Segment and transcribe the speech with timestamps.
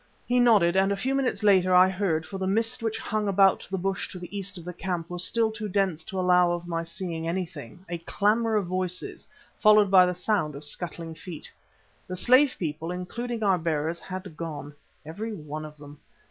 [0.25, 3.67] He nodded, and a few minutes later I heard for the mist which hung about
[3.69, 6.67] the bush to the east of the camp was still too dense to allow of
[6.67, 9.27] my seeing anything a clamour of voices,
[9.59, 11.51] followed by the sound of scuttling feet.
[12.07, 14.73] The slave people, including our bearers, had gone,
[15.05, 15.99] every one of them.